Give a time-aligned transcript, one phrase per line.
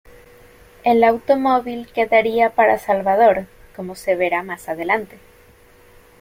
[0.83, 5.19] El automóvil quedaría para Salvador, como se verá más adelante.